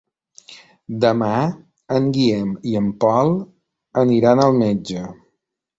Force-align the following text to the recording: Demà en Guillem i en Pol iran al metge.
Demà 1.03 1.29
en 1.99 2.09
Guillem 2.17 2.49
i 2.73 2.75
en 2.83 2.91
Pol 3.05 3.35
iran 4.19 4.45
al 4.49 4.61
metge. 4.65 5.11